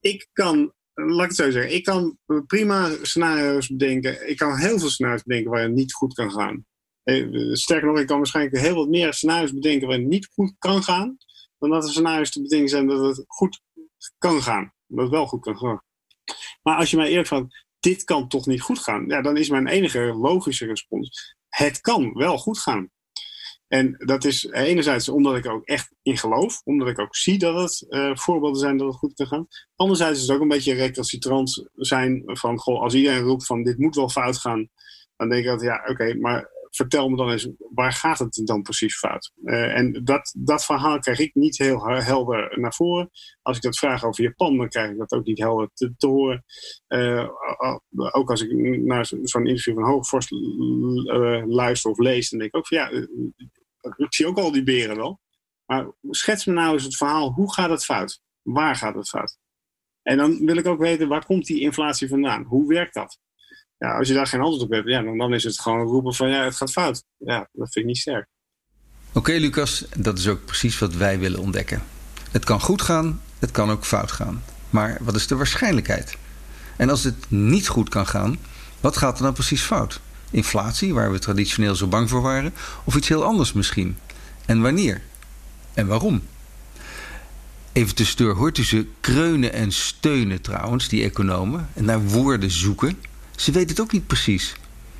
Ik 0.00 0.28
kan, 0.32 0.72
laat 0.94 1.22
ik 1.22 1.28
het 1.28 1.36
zo 1.36 1.50
zeggen, 1.50 1.74
ik 1.74 1.84
kan 1.84 2.18
prima 2.46 2.90
scenario's 3.02 3.68
bedenken. 3.68 4.28
Ik 4.28 4.36
kan 4.36 4.56
heel 4.56 4.78
veel 4.78 4.90
scenario's 4.90 5.22
bedenken 5.22 5.50
waar 5.50 5.62
het 5.62 5.72
niet 5.72 5.92
goed 5.92 6.14
kan 6.14 6.30
gaan. 6.30 6.64
Eh, 7.02 7.26
sterker 7.52 7.86
nog, 7.86 7.98
ik 7.98 8.06
kan 8.06 8.16
waarschijnlijk 8.16 8.58
heel 8.58 8.74
wat 8.74 8.88
meer 8.88 9.14
scenario's 9.14 9.52
bedenken 9.52 9.88
waar 9.88 9.98
het 9.98 10.06
niet 10.06 10.28
goed 10.32 10.54
kan 10.58 10.82
gaan, 10.82 11.16
dan 11.58 11.70
dat 11.70 11.84
er 11.84 11.90
scenario's 11.90 12.30
te 12.30 12.42
bedenken 12.42 12.68
zijn 12.68 12.86
dat 12.86 13.16
het 13.16 13.24
goed 13.26 13.60
kan 14.18 14.42
gaan. 14.42 14.72
Dat 14.86 15.02
het 15.02 15.10
wel 15.10 15.26
goed 15.26 15.40
kan 15.40 15.58
gaan. 15.58 15.82
Maar 16.62 16.76
als 16.76 16.90
je 16.90 16.96
mij 16.96 17.08
eerlijk 17.08 17.28
vraagt, 17.28 17.66
dit 17.80 18.04
kan 18.04 18.28
toch 18.28 18.46
niet 18.46 18.62
goed 18.62 18.78
gaan? 18.78 19.06
Ja, 19.06 19.22
dan 19.22 19.36
is 19.36 19.48
mijn 19.48 19.66
enige 19.66 19.98
logische 19.98 20.66
respons, 20.66 21.36
het 21.48 21.80
kan 21.80 22.12
wel 22.12 22.38
goed 22.38 22.58
gaan. 22.58 22.90
En 23.68 23.94
dat 23.98 24.24
is 24.24 24.44
enerzijds 24.44 25.08
omdat 25.08 25.36
ik 25.36 25.44
er 25.44 25.52
ook 25.52 25.64
echt 25.64 25.92
in 26.02 26.16
geloof, 26.16 26.60
omdat 26.64 26.88
ik 26.88 26.98
ook 26.98 27.16
zie 27.16 27.38
dat 27.38 27.60
het 27.60 27.86
uh, 27.88 28.16
voorbeelden 28.16 28.60
zijn 28.60 28.76
dat 28.76 28.86
het 28.86 28.96
goed 28.96 29.14
kan 29.14 29.26
gaan. 29.26 29.46
Anderzijds 29.76 30.20
is 30.20 30.26
het 30.26 30.36
ook 30.36 30.42
een 30.42 30.48
beetje 30.48 30.74
recalcitrant 30.74 31.68
zijn 31.74 32.22
van, 32.24 32.58
als 32.58 32.94
iedereen 32.94 33.22
roept 33.22 33.46
van 33.46 33.62
dit 33.62 33.78
moet 33.78 33.94
wel 33.94 34.08
fout 34.08 34.38
gaan, 34.38 34.68
dan 35.16 35.28
denk 35.28 35.42
ik 35.42 35.48
dat 35.48 35.60
ja, 35.60 35.84
oké, 35.88 36.14
maar 36.14 36.50
vertel 36.70 37.08
me 37.08 37.16
dan 37.16 37.30
eens, 37.30 37.48
waar 37.74 37.92
gaat 37.92 38.18
het 38.18 38.40
dan 38.44 38.62
precies 38.62 38.98
fout? 38.98 39.32
Uh, 39.44 39.76
en 39.76 40.04
dat, 40.04 40.34
dat 40.38 40.64
verhaal 40.64 40.98
krijg 40.98 41.18
ik 41.18 41.34
niet 41.34 41.58
heel 41.58 41.86
helder 41.86 42.58
naar 42.60 42.74
voren. 42.74 43.10
Als 43.42 43.56
ik 43.56 43.62
dat 43.62 43.78
vraag 43.78 44.04
over 44.04 44.22
Japan, 44.24 44.56
dan 44.56 44.68
krijg 44.68 44.90
ik 44.90 44.98
dat 44.98 45.12
ook 45.12 45.24
niet 45.24 45.38
helder 45.38 45.70
te, 45.74 46.06
horen. 46.06 46.44
Uh, 46.88 47.28
ook 47.90 48.30
als 48.30 48.42
ik 48.42 48.52
naar 48.82 49.06
zo'n 49.06 49.46
interview 49.46 49.74
van 49.74 49.84
Hoogvorst 49.84 50.32
uh, 50.32 51.42
luister 51.46 51.90
of 51.90 51.98
lees, 51.98 52.30
dan 52.30 52.38
denk 52.38 52.50
ik 52.50 52.56
ook 52.56 52.66
van 52.66 52.78
ja, 52.78 52.90
ik 53.96 54.14
zie 54.14 54.26
ook 54.26 54.38
al 54.38 54.52
die 54.52 54.62
beren 54.62 54.96
wel. 54.96 55.20
Maar 55.64 55.92
schets 56.10 56.46
me 56.46 56.52
nou 56.52 56.72
eens 56.72 56.84
het 56.84 56.96
verhaal, 56.96 57.32
hoe 57.32 57.52
gaat 57.52 57.70
het 57.70 57.84
fout? 57.84 58.20
Waar 58.42 58.76
gaat 58.76 58.94
het 58.94 59.08
fout? 59.08 59.38
En 60.02 60.16
dan 60.16 60.44
wil 60.44 60.56
ik 60.56 60.66
ook 60.66 60.78
weten, 60.78 61.08
waar 61.08 61.24
komt 61.24 61.46
die 61.46 61.60
inflatie 61.60 62.08
vandaan? 62.08 62.42
Hoe 62.42 62.68
werkt 62.68 62.94
dat? 62.94 63.18
Ja, 63.80 63.96
als 63.98 64.08
je 64.08 64.14
daar 64.14 64.26
geen 64.26 64.40
antwoord 64.40 64.62
op 64.62 64.70
hebt, 64.70 64.88
ja, 64.88 65.02
dan, 65.02 65.18
dan 65.18 65.34
is 65.34 65.44
het 65.44 65.60
gewoon 65.60 65.86
roepen 65.86 66.14
van 66.14 66.28
ja, 66.28 66.44
het 66.44 66.56
gaat 66.56 66.70
fout. 66.70 67.04
Ja, 67.16 67.48
dat 67.52 67.72
vind 67.72 67.74
ik 67.74 67.84
niet 67.84 67.98
sterk. 67.98 68.26
Oké, 69.12 69.32
Lucas, 69.32 69.84
dat 69.96 70.18
is 70.18 70.28
ook 70.28 70.44
precies 70.44 70.78
wat 70.78 70.94
wij 70.94 71.18
willen 71.18 71.40
ontdekken. 71.40 71.82
Het 72.30 72.44
kan 72.44 72.60
goed 72.60 72.82
gaan, 72.82 73.20
het 73.38 73.50
kan 73.50 73.70
ook 73.70 73.84
fout 73.84 74.12
gaan. 74.12 74.42
Maar 74.70 74.98
wat 75.00 75.14
is 75.14 75.26
de 75.26 75.36
waarschijnlijkheid? 75.36 76.16
En 76.76 76.90
als 76.90 77.04
het 77.04 77.30
niet 77.30 77.68
goed 77.68 77.88
kan 77.88 78.06
gaan, 78.06 78.38
wat 78.80 78.96
gaat 78.96 79.16
er 79.16 79.22
dan 79.22 79.32
precies 79.32 79.62
fout? 79.62 80.00
Inflatie, 80.30 80.94
waar 80.94 81.12
we 81.12 81.18
traditioneel 81.18 81.74
zo 81.74 81.86
bang 81.86 82.08
voor 82.08 82.22
waren, 82.22 82.52
of 82.84 82.96
iets 82.96 83.08
heel 83.08 83.24
anders 83.24 83.52
misschien? 83.52 83.96
En 84.46 84.62
wanneer? 84.62 85.02
En 85.74 85.86
waarom? 85.86 86.22
Even 87.72 87.94
tussendoor, 87.94 88.34
hoort 88.34 88.58
u 88.58 88.64
ze 88.64 88.86
kreunen 89.00 89.52
en 89.52 89.72
steunen 89.72 90.40
trouwens, 90.40 90.88
die 90.88 91.04
economen, 91.04 91.68
en 91.74 91.84
naar 91.84 92.02
woorden 92.02 92.50
zoeken? 92.50 92.98
Ze 93.40 93.52
weten 93.52 93.68
het 93.68 93.80
ook 93.80 93.92
niet 93.92 94.06
precies. 94.06 94.54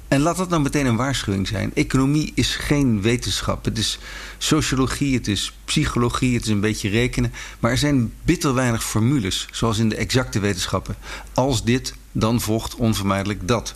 En 0.08 0.20
laat 0.20 0.36
dat 0.36 0.48
nou 0.48 0.62
meteen 0.62 0.86
een 0.86 0.96
waarschuwing 0.96 1.48
zijn. 1.48 1.74
Economie 1.74 2.32
is 2.34 2.56
geen 2.56 3.02
wetenschap. 3.02 3.64
Het 3.64 3.78
is 3.78 3.98
sociologie, 4.38 5.14
het 5.14 5.28
is 5.28 5.52
psychologie, 5.64 6.34
het 6.34 6.44
is 6.44 6.50
een 6.50 6.60
beetje 6.60 6.88
rekenen. 6.88 7.32
Maar 7.58 7.70
er 7.70 7.78
zijn 7.78 8.12
bitter 8.22 8.54
weinig 8.54 8.84
formules, 8.84 9.48
zoals 9.50 9.78
in 9.78 9.88
de 9.88 9.96
exacte 9.96 10.38
wetenschappen. 10.38 10.96
Als 11.34 11.64
dit, 11.64 11.94
dan 12.12 12.40
volgt 12.40 12.74
onvermijdelijk 12.74 13.48
dat. 13.48 13.74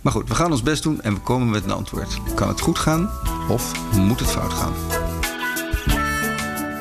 Maar 0.00 0.12
goed, 0.12 0.28
we 0.28 0.34
gaan 0.34 0.50
ons 0.50 0.62
best 0.62 0.82
doen 0.82 1.00
en 1.00 1.14
we 1.14 1.20
komen 1.20 1.50
met 1.50 1.64
een 1.64 1.70
antwoord. 1.70 2.34
Kan 2.34 2.48
het 2.48 2.60
goed 2.60 2.78
gaan 2.78 3.10
of 3.48 3.92
moet 3.92 4.20
het 4.20 4.30
fout 4.30 4.52
gaan? 4.52 5.07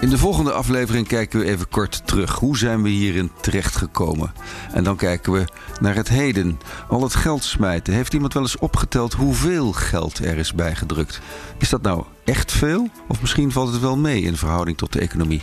In 0.01 0.09
de 0.09 0.17
volgende 0.17 0.51
aflevering 0.51 1.07
kijken 1.07 1.39
we 1.39 1.45
even 1.45 1.69
kort 1.69 2.07
terug. 2.07 2.35
Hoe 2.35 2.57
zijn 2.57 2.81
we 2.81 2.89
hierin 2.89 3.31
terechtgekomen? 3.41 4.33
En 4.73 4.83
dan 4.83 4.95
kijken 4.95 5.31
we 5.31 5.45
naar 5.79 5.95
het 5.95 6.09
heden. 6.09 6.59
Al 6.87 7.01
het 7.03 7.15
geld 7.15 7.43
smijten. 7.43 7.93
Heeft 7.93 8.13
iemand 8.13 8.33
wel 8.33 8.43
eens 8.43 8.57
opgeteld 8.57 9.13
hoeveel 9.13 9.71
geld 9.71 10.17
er 10.17 10.37
is 10.37 10.53
bijgedrukt? 10.53 11.19
Is 11.57 11.69
dat 11.69 11.81
nou 11.81 12.03
echt 12.23 12.51
veel? 12.51 12.89
Of 13.07 13.21
misschien 13.21 13.51
valt 13.51 13.71
het 13.71 13.81
wel 13.81 13.97
mee 13.97 14.21
in 14.21 14.37
verhouding 14.37 14.77
tot 14.77 14.93
de 14.93 14.99
economie? 14.99 15.41